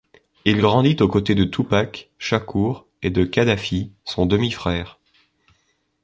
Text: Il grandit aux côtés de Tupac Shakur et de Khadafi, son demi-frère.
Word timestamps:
Il 0.45 0.57
grandit 0.61 0.97
aux 1.03 1.07
côtés 1.07 1.35
de 1.35 1.43
Tupac 1.43 2.09
Shakur 2.17 2.87
et 3.03 3.11
de 3.11 3.23
Khadafi, 3.23 3.91
son 4.03 4.25
demi-frère. 4.25 4.97